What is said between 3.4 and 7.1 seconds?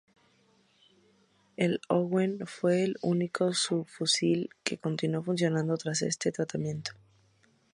subfusil que continuó funcionando tras este tratamiento.